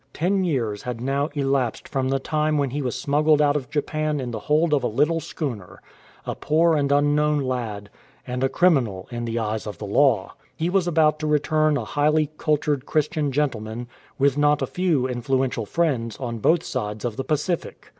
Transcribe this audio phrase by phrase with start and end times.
[0.13, 4.19] Ten years had now elapsed from the time when he was smuggled out of Japan
[4.19, 5.79] in the hold of a little schooner—
[6.25, 7.91] a poor and unknown lad,
[8.25, 10.33] and a criminal in the eyes of the law.
[10.55, 13.87] He was about to return a highly cultured Christian gentleman,
[14.17, 17.89] with not a few influential friends on both sides of the Pacific.